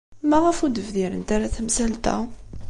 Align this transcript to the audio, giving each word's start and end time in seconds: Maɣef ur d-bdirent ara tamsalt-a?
Maɣef 0.29 0.57
ur 0.65 0.71
d-bdirent 0.71 1.29
ara 1.35 1.53
tamsalt-a? 1.55 2.15